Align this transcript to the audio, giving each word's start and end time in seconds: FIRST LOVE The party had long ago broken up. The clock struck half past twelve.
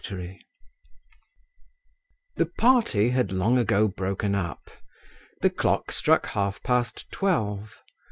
FIRST 0.03 0.11
LOVE 0.13 0.37
The 2.37 2.45
party 2.47 3.09
had 3.09 3.31
long 3.31 3.59
ago 3.59 3.87
broken 3.87 4.33
up. 4.33 4.71
The 5.41 5.51
clock 5.51 5.91
struck 5.91 6.25
half 6.25 6.63
past 6.63 7.05
twelve. 7.11 7.77